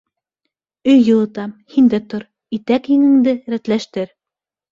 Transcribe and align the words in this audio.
Өй 0.93 0.95
йылытам, 1.09 1.51
һин 1.75 1.91
дә 1.91 1.99
тор, 2.13 2.25
итәк-еңеңде 2.59 3.35
рәтләштер. 3.55 4.09